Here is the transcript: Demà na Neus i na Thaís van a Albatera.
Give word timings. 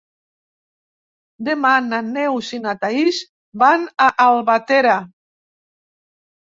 Demà 1.49 1.73
na 1.89 1.99
Neus 2.07 2.49
i 2.59 2.61
na 2.65 2.75
Thaís 2.87 3.21
van 3.67 3.87
a 4.09 4.11
Albatera. 4.29 4.99